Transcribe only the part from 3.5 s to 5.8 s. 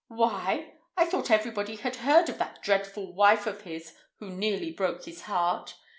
his who nearly broke his heart.